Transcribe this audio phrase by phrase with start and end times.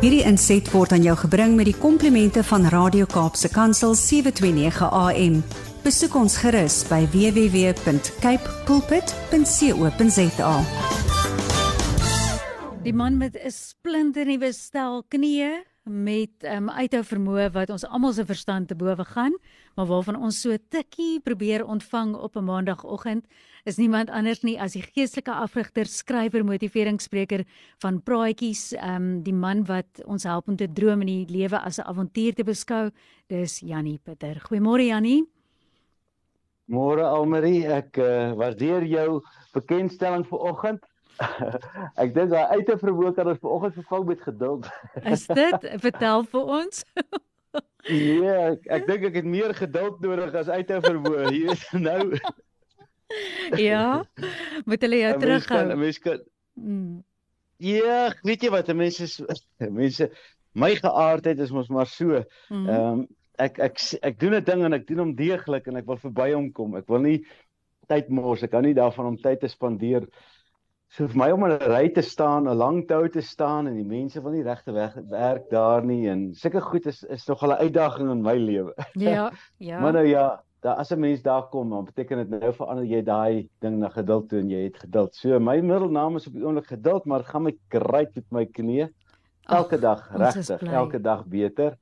[0.00, 5.34] Hierdie inset word aan jou gebring met die komplimente van Radio Kaapse Kansel 729 AM.
[5.84, 10.54] Besoek ons gerus by www.cape pulpit.co.za.
[12.80, 18.24] Die man met 'n splinternuwe stel knieë met um, uithou vermoë wat ons almal se
[18.24, 19.34] verstand te bowe gaan,
[19.76, 23.26] maar waarvan ons so tikkie probeer ontvang op 'n maandagooggend,
[23.64, 27.44] is niemand anders nie as die geestelike afrigter, skrywer, motiveringsspreker
[27.78, 31.78] van Praatjies, um, die man wat ons help om te droom in die lewe as
[31.78, 32.90] 'n avontuur te beskou,
[33.28, 34.40] dis Jannie Pieter.
[34.48, 35.24] Goeiemôre Jannie.
[36.70, 39.22] Môre Almarie, ek uh, waardeer jou
[39.52, 40.84] bekendstelling vanoggend.
[42.02, 44.70] ek dink daai uit te verwoek dat ons vanoggend vervang met geduld.
[45.14, 45.68] Is dit?
[45.84, 46.82] Vertel vir ons.
[47.88, 51.30] nee, ek, ek dink ek het meer geduld nodig as uit te verwoek.
[51.34, 52.16] Hier is nou.
[53.68, 54.02] ja.
[54.64, 55.62] Moet hulle jou terughou.
[55.76, 56.20] Mense kan
[56.54, 57.00] mm.
[57.60, 60.08] Ja, weet jy wat, mense is mense
[60.56, 62.22] my geaardheid is mos maar so.
[62.48, 62.66] Mm.
[62.66, 62.76] Ehm mm.
[62.76, 63.08] um,
[63.40, 66.32] ek ek ek doen 'n ding en ek doen hom deeglik en ek wil verby
[66.34, 66.76] hom kom.
[66.76, 67.20] Ek wil nie
[67.88, 68.42] tyd mors.
[68.44, 70.04] Ek kan nie daarvan om tyd te spandeer
[70.90, 73.76] So vir my om in 'n ry te staan, 'n lang tou te staan en
[73.76, 77.44] die mense wil nie regte weg werk daar nie en sulke goed is is nog
[77.46, 78.74] 'n uitdaging in my lewe.
[78.98, 79.80] Ja, ja.
[79.80, 83.02] maar nou ja, daar as 'n mens daar kom, dan beteken dit nou verander jy
[83.02, 85.14] daai ding na geduld toe en jy het geduld.
[85.14, 88.88] So my middelnaam is op die oomblik geduld, maar gaan my great met my knie
[89.46, 91.78] elke Ach, dag regtig, elke dag beter.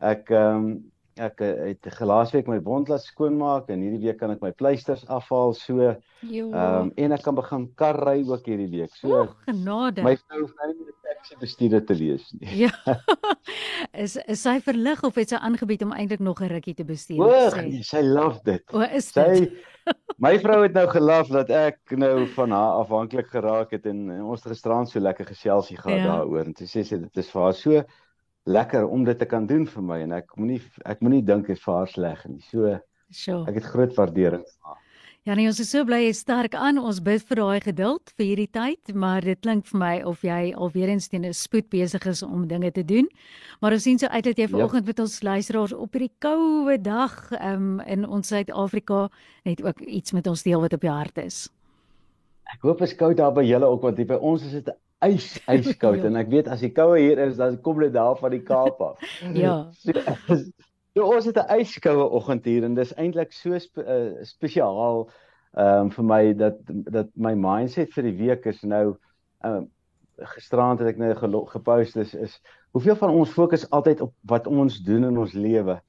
[0.00, 4.30] Ek ehm um, ek eh, het gelaasweek my wond laat skoonmaak en hierdie week kan
[4.32, 8.70] ek my pleisters afhaal so ehm um, en ek kan begin kar ry ook hierdie
[8.70, 8.94] week.
[8.96, 10.04] So oh, genade.
[10.06, 12.66] My vrou hoef nou nie meer 'n taxi bestuurder te lees nie.
[12.66, 12.72] Ja.
[14.04, 17.20] is is sy verlig of het sy aangebied om eintlik nog 'n rukkie te bestuur?
[17.20, 18.64] O, nee, sy love dit.
[18.72, 19.36] O, is dit?
[19.36, 19.52] Sy
[20.22, 24.22] My vrou het nou gelaf dat ek nou van haar afhanklik geraak het en, en
[24.22, 26.12] ons het gisterand so lekker geselsie gehad ja.
[26.12, 27.82] daaroor en sy sê sy dit is vir haar so
[28.44, 31.56] lekker om dit te kan doen vir my en ek moenie ek moenie dink dit
[31.56, 32.42] is vir haar sleg nie.
[32.50, 32.78] So
[33.10, 33.44] sure.
[33.48, 34.80] ek het groot waardering vir haar.
[35.22, 36.80] Ja, nee, ons is so bly jy sterk aan.
[36.82, 40.50] Ons bid vir daai geduld vir hierdie tyd, maar dit klink vir my of jy
[40.50, 43.06] alweer eens teen 'n spoed besig is om dinge te doen.
[43.60, 44.88] Maar ons sien so uit dat jy vanoggend ja.
[44.90, 49.08] met ons luisteraars op hierdie koue dag um, in ons Suid-Afrika
[49.44, 51.48] net ook iets met ons deel wat op jou hart is.
[52.52, 54.74] Ek hoop dit is koud daar by julle ook want by ons is dit
[55.06, 56.08] ys yskoud ja.
[56.08, 58.80] en ek weet as die koue hier is dan kom dit daar van die Kaap
[58.80, 59.12] af.
[59.44, 59.56] ja.
[59.82, 60.38] So,
[60.94, 65.08] so ons het 'n yskoue oggend hier en dis eintlik so spe, uh, spesiaal
[65.52, 68.96] ehm um, vir my dat dat my mindset vir die week is nou
[69.44, 69.70] ehm um,
[70.32, 71.14] gisterand het ek nou
[71.50, 72.38] gepost is is
[72.70, 75.80] hoeveel van ons fokus altyd op wat ons doen in ons lewe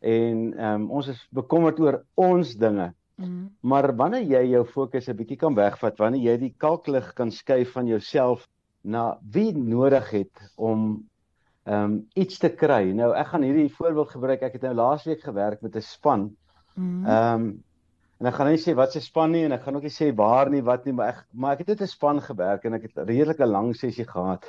[0.00, 3.56] en ehm um, ons is bekommerd oor ons dinge Mm.
[3.60, 7.72] Maar wanneer jy jou fokus 'n bietjie kan wegvat, wanneer jy die kalklig kan skuif
[7.72, 8.48] van jouself
[8.82, 11.08] na wie nodig het om
[11.64, 12.90] ehm um, iets te kry.
[12.90, 14.40] Nou ek gaan hierdie voorbeeld gebruik.
[14.42, 16.30] Ek het nou laasweek gewerk met 'n span.
[16.74, 17.06] Mhm.
[17.06, 17.62] Ehm um,
[18.18, 20.14] en ek gaan nie sê wat se span nie en ek gaan ook nie sê
[20.14, 22.82] waar nie wat nie, maar ek maar ek het net 'n span gewerk en ek
[22.82, 24.44] het 'n redelike lang sessie gehad.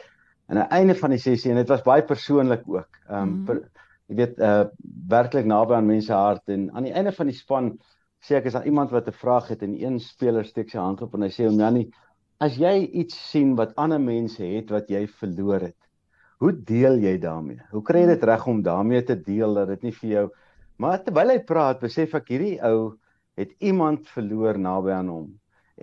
[0.47, 2.89] En aan die einde van die sessie en dit was baie persoonlik ook.
[3.09, 3.63] Ehm um, mm -hmm.
[4.07, 4.65] jy weet uh
[5.07, 7.77] werklik naby aan mense hart en aan die einde van die span
[8.19, 11.01] sê ek is daar iemand wat 'n vraag het en een speler steek sy hand
[11.01, 11.93] op en hy sê hom Jannie
[12.43, 15.79] As jy iets sien wat ander mense het wat jy verloor het,
[16.43, 17.61] hoe deel jy daarmee?
[17.71, 20.25] Hoe kry jy dit reg om daarmee te deel dat dit nie vir jou
[20.81, 22.95] Maar terwyl hy praat, besef ek hierdie ou
[23.39, 25.31] het iemand verloor naby aan hom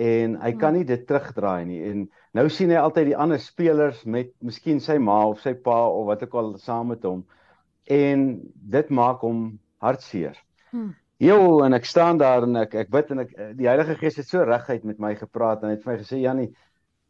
[0.01, 2.05] en hy kan nie dit terugdraai nie en
[2.39, 6.07] nou sien hy altyd die ander spelers met miskien sy ma of sy pa of
[6.07, 7.25] wat ook al saam met hom
[7.91, 8.23] en
[8.77, 9.41] dit maak hom
[9.83, 10.39] hartseer.
[10.71, 10.93] Hmm.
[11.21, 14.29] Jo en ek staan daar en ek ek bid en ek die Heilige Gees het
[14.29, 16.49] so reguit met my gepraat en het vir my gesê Jannie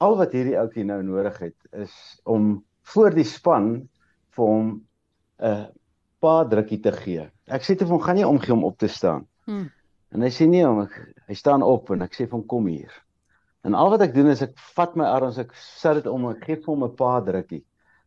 [0.02, 1.94] al wat hierdie ouetjie nou nodig het is
[2.24, 2.56] om
[2.94, 3.68] voor die span
[4.34, 5.66] vir hom 'n uh,
[6.20, 7.28] paar drukkie te gee.
[7.48, 9.26] Ek sê te hom gaan jy omgee om op te staan.
[9.46, 9.70] Hmm.
[10.12, 10.96] En hy sê nee om ek,
[11.28, 12.92] hy staan op en ek sê vir hom kom hier.
[13.64, 16.36] En al wat ek doen is ek vat my arms ek sit dit om en
[16.36, 17.62] ek gee vir hom 'n paar drukkie.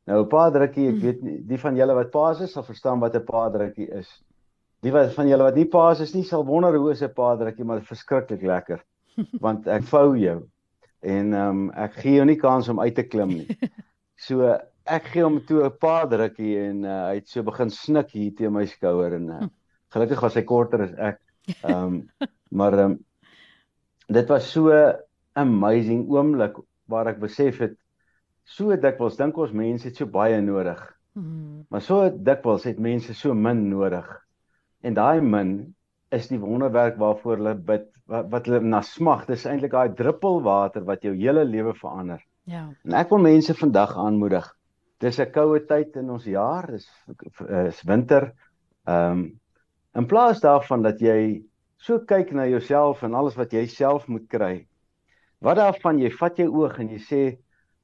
[0.05, 1.05] Nou 'n paar drukkie, ek hmm.
[1.05, 4.09] weet nie die van julle wat paas is sal verstaan wat 'n paar drukkie is.
[4.83, 7.65] Die wat van julle wat nie paas is nie, sal wonder hoe 'n pa drukkie
[7.65, 8.83] maar verskriklik lekker.
[9.45, 10.41] Want ek vou jou
[11.03, 13.47] en ehm um, ek gee jou nie kans om uit te klim nie.
[14.23, 14.45] So
[14.87, 18.31] ek gee hom toe 'n pa drukkie en uh, hy het so begin snik hier
[18.37, 19.47] teen my skouer en uh,
[19.93, 21.19] gelukkig was hy korter as ek.
[21.63, 22.99] Ehm um, maar ehm um,
[24.07, 24.71] dit was so
[25.35, 27.75] amazing oomblik waar ek besef het
[28.43, 30.79] so dikwels dink ons mense het so baie nodig.
[31.17, 31.65] Hmm.
[31.69, 34.07] Maar so dikwels het mense so min nodig.
[34.83, 35.53] En daai min
[36.13, 39.25] is die wonderwerk waarvoor hulle bid wat, wat hulle na smag.
[39.29, 42.21] Dis eintlik daai druppel water wat jou hele lewe verander.
[42.49, 42.67] Ja.
[42.83, 44.51] En ek wil mense vandag aanmoedig.
[45.03, 46.87] dis 'n koue tyd in ons jaar, dis
[47.67, 48.31] is winter.
[48.87, 49.39] Ehm um,
[49.95, 51.43] in plaas daarvan dat jy
[51.77, 54.65] so kyk na jouself en alles wat jy self moet kry.
[55.41, 57.21] Wat daarvan jy vat jou oog en jy sê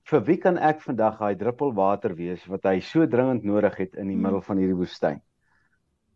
[0.10, 3.96] vir wie kan ek vandag daai druppel water wees wat hy so dringend nodig het
[3.96, 4.24] in die hmm.
[4.24, 5.22] middel van hierdie woestyn?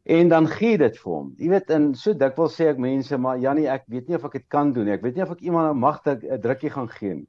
[0.03, 1.29] En dan gee dit vir hom.
[1.39, 4.41] Jy weet in so dikwels sê ek mense maar Jannie ek weet nie of ek
[4.41, 4.97] dit kan doen nie.
[4.97, 7.27] Ek weet nie of ek iemand 'n magtig 'n drukkie gaan gee nie.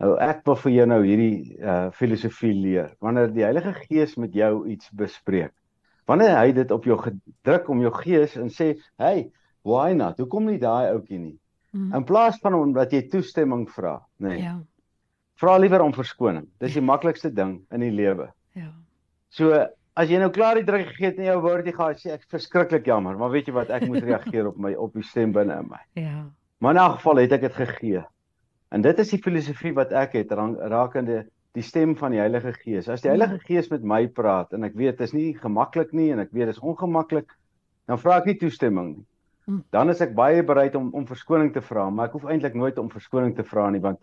[0.00, 2.94] Nou ek wil vir jou nou hierdie uh filosofie leer.
[3.00, 5.52] Wanneer die Heilige Gees met jou iets bespreek.
[6.06, 9.30] Wanneer hy dit op jou gedruk om jou gees en sê, "Hey,
[9.62, 10.18] why not?
[10.18, 11.38] Hoekom nie daai ouetjie nie?"
[11.72, 11.94] Mm.
[11.94, 14.28] In plaas van omdat jy toestemming vra, nê.
[14.28, 14.58] Nee, ja.
[15.34, 16.48] Vra liewer om verskoning.
[16.58, 18.32] Dis die maklikste ding in die lewe.
[18.54, 18.72] Ja.
[19.28, 22.28] So As jy nou klaar die druk gegee het en jou woordjie gaan sê ek
[22.30, 25.56] verskriklik jammer, maar weet jy wat ek moet reageer op my op die stem binne
[25.58, 25.80] in my.
[25.98, 26.20] Ja.
[26.62, 28.04] Maar in 'n geval het ek dit gegee.
[28.70, 32.88] En dit is die filosofie wat ek het rakende die stem van die Heilige Gees.
[32.88, 36.12] As die Heilige Gees met my praat en ek weet dit is nie gemaklik nie
[36.12, 37.32] en ek weet dit is ongemaklik,
[37.88, 39.06] dan vra ek nie toestemming nie.
[39.46, 39.62] Hm.
[39.72, 42.78] Dan is ek baie bereid om om verskoning te vra, maar ek hoef eintlik nooit
[42.78, 43.98] om verskoning te vra nie want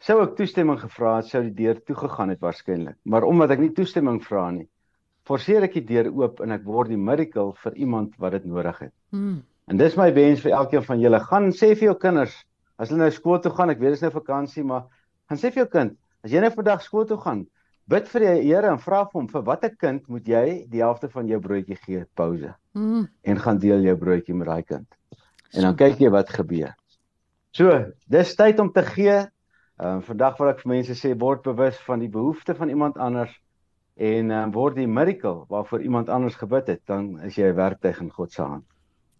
[0.00, 2.96] sou ek toestemming gevra het, sou die deur toegegaan het waarskynlik.
[3.04, 4.68] Maar omdat ek nie toestemming vra nie,
[5.28, 8.78] forceer ek die deur oop en ek word die miracle vir iemand wat dit nodig
[8.86, 8.94] het.
[9.12, 9.42] Mm.
[9.68, 11.20] En dis my wens vir elkeen van julle.
[11.28, 12.36] Gaan sê vir jou kinders
[12.78, 14.86] as hulle nou skool toe gaan, ek weet dit is nou vakansie, maar
[15.28, 17.42] gaan sê vir jou kind, as jy nou vandag skool toe gaan,
[17.90, 21.10] bid vir die Here en vra vir hom vir watter kind moet jy die helfte
[21.10, 22.52] van jou broodjie gee, pouse.
[22.78, 23.08] Mm.
[23.24, 24.86] En gaan deel jou broodjie met daai kind.
[25.56, 26.74] En dan kyk jy wat gebeur.
[27.56, 27.72] So,
[28.06, 29.18] dis tyd om te gee.
[29.78, 32.98] Ehm uh, vandag wil ek vir mense sê word bewus van die behoeftes van iemand
[32.98, 33.34] anders
[33.98, 38.00] en um, word die miracle waarvoor iemand anders gebid het, dan is jy 'n werktuig
[38.00, 38.64] in God se hand.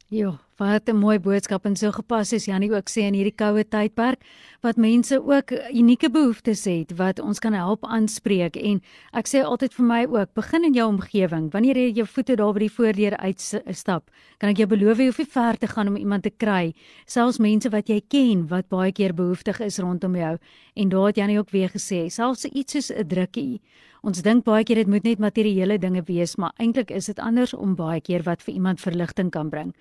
[0.08, 3.64] Ja, wat 'n mooi boodskap en so gepas is Janie ook sê in hierdie koue
[3.64, 4.18] tydperk
[4.60, 8.56] wat mense ook unieke behoeftes het wat ons kan help aanspreek.
[8.56, 8.82] En
[9.12, 11.52] ek sê altyd vir my ook begin in jou omgewing.
[11.52, 15.18] Wanneer jy jou voete daar by die voordeur uitstap kan ek jou beloof jy hoef
[15.18, 16.74] nie ver te gaan om iemand te kry
[17.06, 20.38] selfs mense wat jy ken wat baie keer behoeftig is rondom jou.
[20.74, 23.60] En daar het Janie ook weer gesê selfs iets soos 'n drukkie.
[24.02, 27.54] Ons dink baie keer dit moet net materiële dinge wees, maar eintlik is dit anders
[27.54, 29.74] om baie keer wat vir iemand verligting kan bring.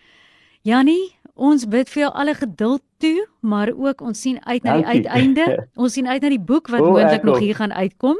[0.67, 4.87] Jannie, ons bid vir jou alle geduld toe, maar ook ons sien uit na die
[4.97, 5.45] uiteinde.
[5.81, 8.17] Ons sien uit na die boek wat moontlik nog hier gaan uitkom.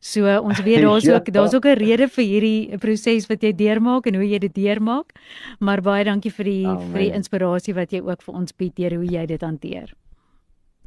[0.00, 1.16] So ons weet daar's ja.
[1.16, 4.54] ook daar's ook 'n rede vir hierdie proses wat jy deurmaak en hoe jy dit
[4.54, 5.12] deurmaak.
[5.60, 6.90] Maar baie dankie vir die Amen.
[6.90, 9.94] vir die inspirasie wat jy ook vir ons bied deur hoe jy dit hanteer.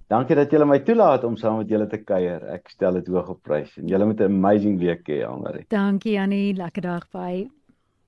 [0.09, 2.43] Dankie dat julle my toelaat om saam met julle te kuier.
[2.49, 3.77] Ek stel dit hoog op prys.
[3.77, 5.65] En julle moet 'n amazing week hê, Almarie.
[5.69, 7.47] Dankie Annie, lekker dag by.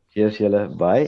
[0.10, 1.08] Cheers julle, bye.